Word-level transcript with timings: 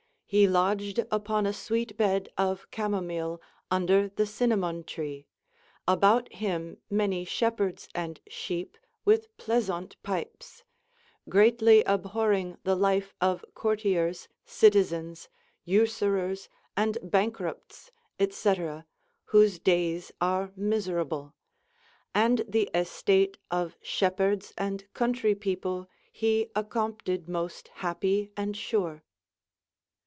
He 0.31 0.47
lodged 0.47 0.97
upon 1.11 1.45
a 1.45 1.51
sweetebed 1.51 2.29
of 2.37 2.65
chamomill 2.71 3.41
under 3.69 4.07
the 4.07 4.23
sinamone 4.23 4.85
tree: 4.87 5.27
about 5.85 6.31
him 6.31 6.77
many 6.89 7.25
shepherdes 7.25 7.89
and 7.93 8.21
shepe, 8.29 8.77
with 9.03 9.27
pleasaunte 9.35 9.97
pipes; 10.03 10.63
greatly 11.27 11.83
abhorring 11.83 12.57
the 12.63 12.77
life 12.77 13.13
of 13.19 13.43
Courtiers, 13.53 14.29
Citizens, 14.45 15.27
Usurers, 15.65 16.47
and 16.77 16.97
Banckruptes, 17.03 17.91
etc., 18.17 18.85
whose 19.35 19.59
daies 19.59 20.13
are 20.21 20.53
miserable. 20.55 21.35
And 22.15 22.45
the 22.47 22.69
estate 22.73 23.37
of 23.51 23.75
shepherdes 23.81 24.53
and 24.57 24.85
countrie 24.93 25.35
people 25.35 25.89
he 26.09 26.47
accompted 26.55 27.27
moste 27.27 27.67
happie 27.83 28.31
and 28.37 28.55
sure." 28.55 29.03